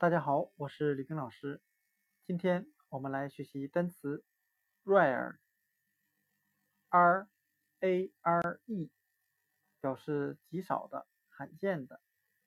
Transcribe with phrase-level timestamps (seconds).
[0.00, 1.60] 大家好，我是李冰老师。
[2.24, 4.24] 今天我们来学习单词
[4.82, 5.28] rare，r
[7.80, 8.90] a r e，
[9.78, 12.00] 表示极少的、罕见的、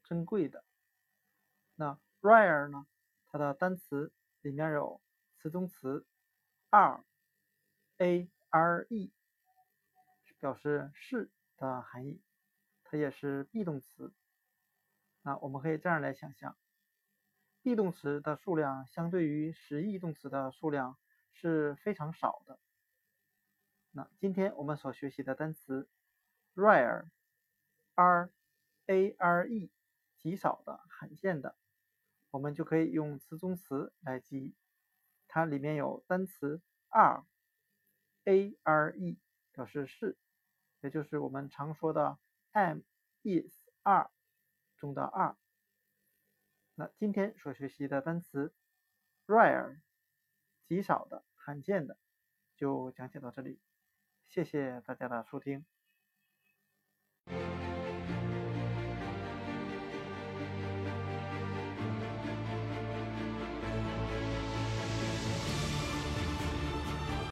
[0.04, 0.66] 珍贵的。
[1.76, 2.88] 那 rare 呢？
[3.28, 4.12] 它的单词
[4.42, 5.00] 里面有
[5.38, 6.08] 词中词
[6.72, 7.04] r
[7.98, 9.14] a r e，
[10.40, 12.20] 表示是的含义，
[12.84, 14.12] 它也是 be 动词。
[15.22, 16.58] 那我们可以这样来想象。
[17.64, 20.98] Be 动词的数量相对于实义动词的数量
[21.32, 22.60] 是非常少的。
[23.92, 25.88] 那今天我们所学习的单词
[26.56, 28.30] rare，r
[28.88, 29.72] a r e，
[30.18, 31.56] 极少的、罕见的，
[32.32, 34.56] 我们就可以用词中词来记忆。
[35.28, 37.24] 它里面有单词 are
[38.26, 39.18] a r e，
[39.52, 40.18] 表示是，
[40.82, 42.20] 也就是我们常说的
[42.52, 42.82] am
[43.24, 44.10] is are
[44.76, 45.38] 中的 are。
[46.76, 48.54] 那今天所学习的单词
[49.28, 49.80] rare，
[50.68, 51.98] 极少的、罕见的，
[52.56, 53.60] 就讲解到这里。
[54.28, 55.66] 谢谢大家的收听。